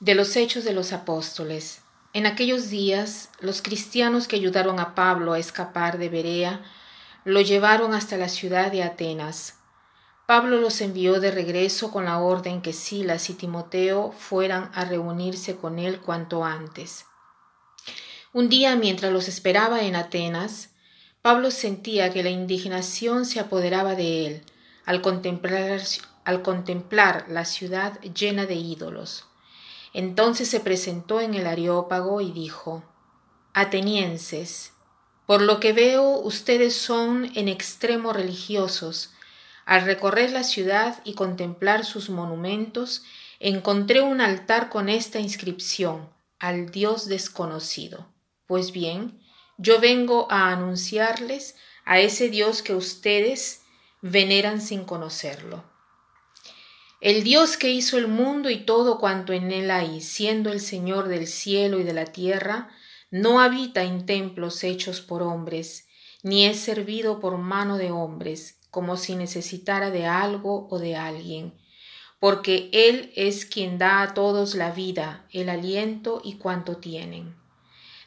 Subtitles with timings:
[0.00, 1.80] De los Hechos de los Apóstoles.
[2.12, 6.62] En aquellos días, los cristianos que ayudaron a Pablo a escapar de Berea
[7.24, 9.56] lo llevaron hasta la ciudad de Atenas.
[10.24, 15.56] Pablo los envió de regreso con la orden que Silas y Timoteo fueran a reunirse
[15.56, 17.04] con él cuanto antes.
[18.32, 20.70] Un día, mientras los esperaba en Atenas,
[21.22, 24.42] Pablo sentía que la indignación se apoderaba de él
[24.84, 25.80] al contemplar,
[26.24, 29.27] al contemplar la ciudad llena de ídolos.
[29.92, 32.84] Entonces se presentó en el Areópago y dijo,
[33.54, 34.72] Atenienses,
[35.26, 39.12] por lo que veo ustedes son en extremo religiosos.
[39.66, 43.04] Al recorrer la ciudad y contemplar sus monumentos,
[43.38, 48.06] encontré un altar con esta inscripción, al Dios desconocido.
[48.46, 49.20] Pues bien,
[49.58, 53.62] yo vengo a anunciarles a ese Dios que ustedes
[54.00, 55.64] veneran sin conocerlo.
[57.00, 61.06] El Dios que hizo el mundo y todo cuanto en él hay, siendo el Señor
[61.06, 62.70] del cielo y de la tierra,
[63.12, 65.86] no habita en templos hechos por hombres,
[66.24, 71.54] ni es servido por mano de hombres, como si necesitara de algo o de alguien,
[72.18, 77.36] porque Él es quien da a todos la vida, el aliento y cuanto tienen.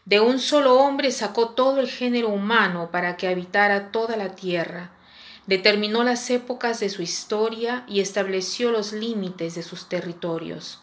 [0.04, 4.98] De un solo hombre sacó todo el género humano para que habitara toda la tierra,
[5.48, 10.80] determinó las épocas de su historia y estableció los límites de sus territorios.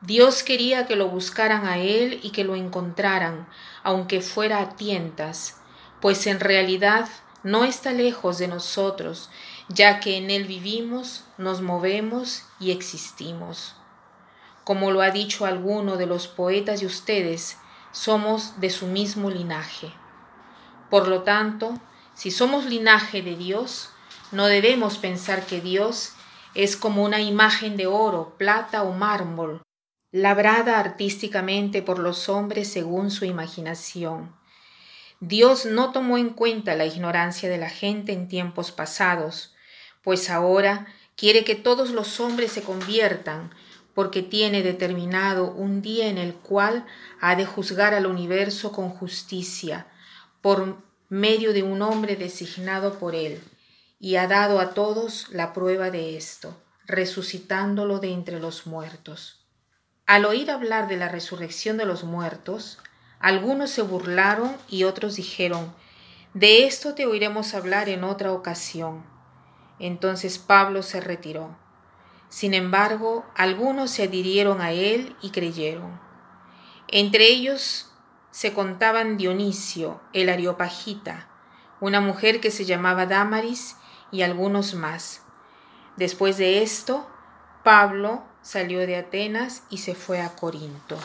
[0.00, 3.48] Dios quería que lo buscaran a Él y que lo encontraran,
[3.82, 5.60] aunque fuera a tientas,
[6.00, 7.08] pues en realidad
[7.44, 9.30] no está lejos de nosotros,
[9.68, 13.76] ya que en Él vivimos, nos movemos y existimos.
[14.64, 17.58] Como lo ha dicho alguno de los poetas de ustedes,
[17.92, 19.92] somos de su mismo linaje.
[20.90, 21.78] Por lo tanto,
[22.14, 23.90] si somos linaje de Dios,
[24.30, 26.12] no debemos pensar que Dios
[26.54, 29.62] es como una imagen de oro, plata o mármol,
[30.10, 34.34] labrada artísticamente por los hombres según su imaginación.
[35.20, 39.54] Dios no tomó en cuenta la ignorancia de la gente en tiempos pasados,
[40.02, 40.86] pues ahora
[41.16, 43.54] quiere que todos los hombres se conviertan,
[43.94, 46.86] porque tiene determinado un día en el cual
[47.20, 49.86] ha de juzgar al universo con justicia,
[50.40, 53.38] por medio de un hombre designado por él,
[54.00, 56.56] y ha dado a todos la prueba de esto,
[56.86, 59.44] resucitándolo de entre los muertos.
[60.06, 62.78] Al oír hablar de la resurrección de los muertos,
[63.20, 65.74] algunos se burlaron y otros dijeron,
[66.32, 69.04] De esto te oiremos hablar en otra ocasión.
[69.78, 71.58] Entonces Pablo se retiró.
[72.30, 76.00] Sin embargo, algunos se adhirieron a él y creyeron.
[76.88, 77.91] Entre ellos
[78.32, 81.28] se contaban Dionisio, el Areopagita,
[81.80, 83.76] una mujer que se llamaba Damaris
[84.10, 85.22] y algunos más.
[85.96, 87.06] Después de esto,
[87.62, 90.98] Pablo salió de Atenas y se fue a Corinto.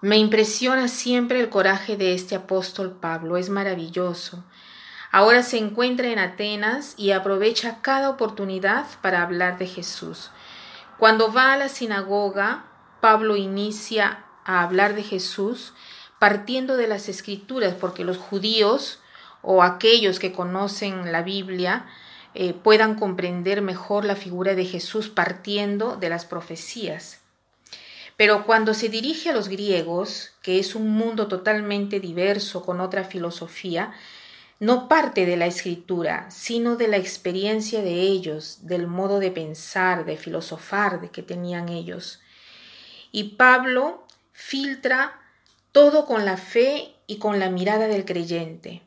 [0.00, 4.44] Me impresiona siempre el coraje de este apóstol Pablo, es maravilloso.
[5.10, 10.30] Ahora se encuentra en Atenas y aprovecha cada oportunidad para hablar de Jesús.
[10.98, 12.66] Cuando va a la sinagoga,
[13.00, 15.74] Pablo inicia a hablar de Jesús
[16.18, 18.98] partiendo de las escrituras, porque los judíos
[19.42, 21.86] o aquellos que conocen la Biblia
[22.34, 27.20] eh, puedan comprender mejor la figura de Jesús partiendo de las profecías.
[28.16, 33.04] Pero cuando se dirige a los griegos, que es un mundo totalmente diverso con otra
[33.04, 33.92] filosofía,
[34.60, 40.06] no parte de la escritura, sino de la experiencia de ellos, del modo de pensar,
[40.06, 42.20] de filosofar de que tenían ellos.
[43.12, 44.07] Y Pablo
[44.38, 45.20] filtra
[45.72, 48.82] todo con la fe y con la mirada del creyente.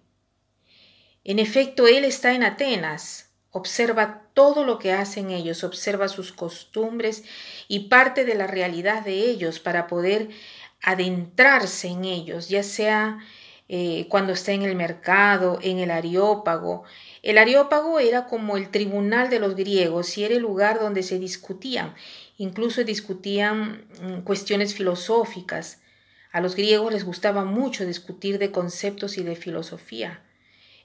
[1.25, 7.25] En efecto, él está en Atenas, observa todo lo que hacen ellos, observa sus costumbres
[7.67, 10.29] y parte de la realidad de ellos para poder
[10.81, 13.19] adentrarse en ellos, ya sea
[13.73, 16.83] eh, cuando está en el mercado, en el Areópago.
[17.23, 21.19] El Areópago era como el tribunal de los griegos y era el lugar donde se
[21.19, 21.95] discutían,
[22.37, 25.79] incluso discutían mm, cuestiones filosóficas.
[26.33, 30.21] A los griegos les gustaba mucho discutir de conceptos y de filosofía.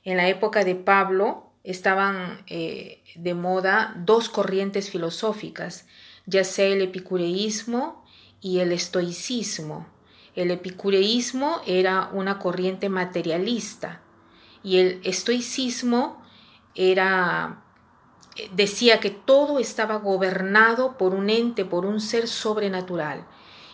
[0.05, 5.89] En la época de Pablo estaban eh, de moda dos corrientes filosóficas,
[6.25, 8.05] ya sea el epicureísmo
[8.41, 9.96] y el estoicismo.
[10.37, 14.03] El epicureísmo era una corriente materialista
[14.63, 16.23] y el estoicismo
[16.75, 17.63] era
[18.53, 23.27] decía que todo estaba gobernado por un ente, por un ser sobrenatural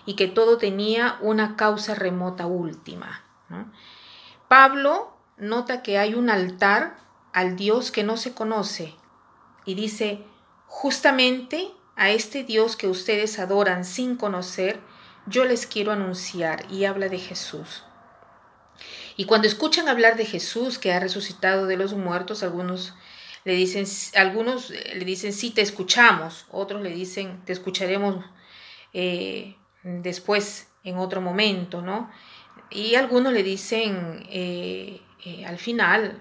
[0.06, 3.24] y que todo tenía una causa remota última.
[4.48, 6.96] Pablo nota que hay un altar
[7.32, 8.94] al Dios que no se conoce
[9.64, 10.24] y dice,
[10.66, 14.80] justamente a este Dios que ustedes adoran sin conocer,
[15.26, 17.84] yo les quiero anunciar y habla de Jesús.
[19.16, 22.94] Y cuando escuchan hablar de Jesús que ha resucitado de los muertos, algunos
[23.44, 23.84] le dicen,
[24.14, 28.24] algunos le dicen sí te escuchamos, otros le dicen te escucharemos
[28.92, 32.10] eh, después en otro momento, ¿no?
[32.70, 36.20] Y algunos le dicen eh, eh, al final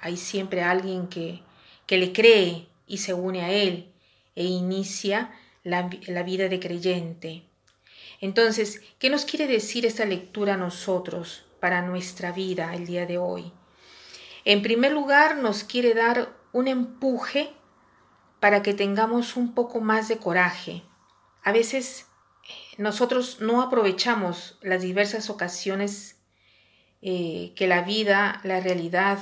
[0.00, 1.42] hay siempre alguien que,
[1.86, 3.92] que le cree y se une a él
[4.34, 5.32] e inicia
[5.64, 5.82] la
[6.22, 7.47] vida de creyente.
[8.20, 13.18] Entonces, ¿qué nos quiere decir esta lectura a nosotros para nuestra vida el día de
[13.18, 13.52] hoy?
[14.44, 17.52] En primer lugar, nos quiere dar un empuje
[18.40, 20.82] para que tengamos un poco más de coraje.
[21.42, 22.06] A veces
[22.48, 26.16] eh, nosotros no aprovechamos las diversas ocasiones
[27.02, 29.18] eh, que la vida, la realidad,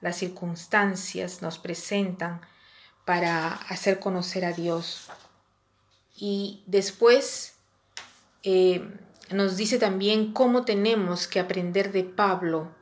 [0.00, 2.40] las circunstancias nos presentan
[3.04, 5.08] para hacer conocer a Dios.
[6.16, 7.59] Y después
[8.42, 8.98] eh,
[9.30, 12.74] nos dice también cómo tenemos que aprender de Pablo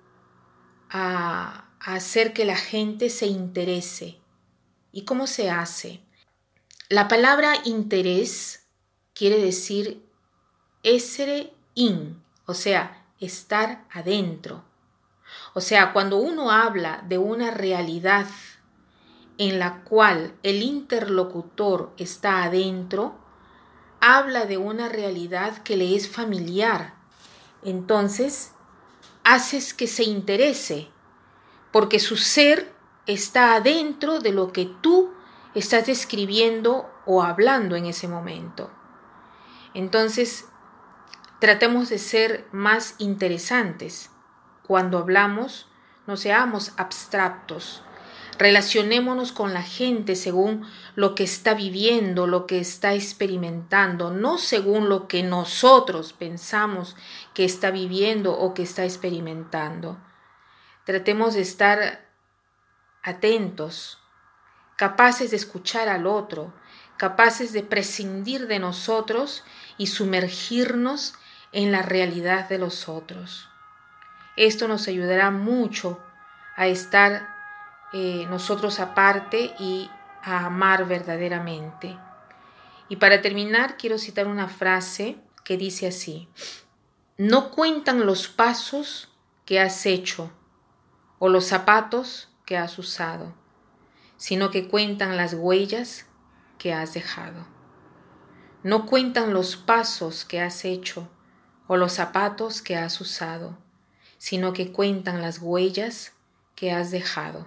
[0.90, 4.18] a, hacer que la gente se interese.
[4.90, 6.02] ¿Y cómo se hace?
[6.88, 8.66] La palabra interés
[9.14, 10.04] quiere decir
[10.82, 14.64] esere in, o sea, estar adentro.
[15.54, 18.26] O sea, cuando uno habla de una realidad
[19.36, 23.18] en la cual el interlocutor está adentro,
[24.00, 26.94] habla de una realidad que le es familiar.
[27.62, 28.52] Entonces,
[29.24, 30.88] haces que se interese,
[31.72, 32.74] porque su ser
[33.06, 35.12] está adentro de lo que tú
[35.54, 38.70] estás describiendo o hablando en ese momento.
[39.74, 40.46] Entonces,
[41.40, 44.10] tratemos de ser más interesantes.
[44.66, 45.68] Cuando hablamos,
[46.06, 47.82] no seamos abstractos,
[48.38, 50.64] Relacionémonos con la gente según
[50.94, 56.94] lo que está viviendo, lo que está experimentando, no según lo que nosotros pensamos
[57.34, 59.98] que está viviendo o que está experimentando.
[60.84, 62.08] Tratemos de estar
[63.02, 63.98] atentos,
[64.76, 66.54] capaces de escuchar al otro,
[66.96, 69.42] capaces de prescindir de nosotros
[69.78, 71.14] y sumergirnos
[71.50, 73.48] en la realidad de los otros.
[74.36, 75.98] Esto nos ayudará mucho
[76.56, 77.37] a estar
[77.92, 79.90] eh, nosotros aparte y
[80.22, 81.98] a amar verdaderamente.
[82.88, 86.28] Y para terminar, quiero citar una frase que dice así,
[87.16, 89.08] no cuentan los pasos
[89.44, 90.30] que has hecho
[91.18, 93.34] o los zapatos que has usado,
[94.16, 96.06] sino que cuentan las huellas
[96.58, 97.46] que has dejado.
[98.62, 101.08] No cuentan los pasos que has hecho
[101.66, 103.56] o los zapatos que has usado,
[104.18, 106.12] sino que cuentan las huellas
[106.54, 107.46] que has dejado.